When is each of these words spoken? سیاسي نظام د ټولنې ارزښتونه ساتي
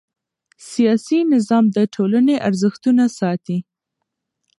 سیاسي 0.69 1.19
نظام 1.33 1.65
د 1.75 1.77
ټولنې 1.95 2.35
ارزښتونه 2.47 3.03
ساتي 3.19 3.57